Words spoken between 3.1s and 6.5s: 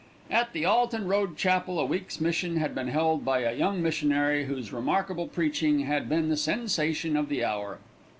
by a young missionary, whose remarkable preaching had been the